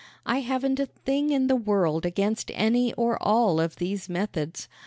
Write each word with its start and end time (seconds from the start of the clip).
I 0.25 0.39
haven't 0.39 0.79
a 0.79 0.87
thing 0.87 1.29
in 1.29 1.45
the 1.45 1.55
world 1.55 2.07
against 2.07 2.49
any 2.55 2.91
or 2.93 3.21
all 3.21 3.59
of 3.59 3.75
these 3.75 4.09
methods. 4.09 4.67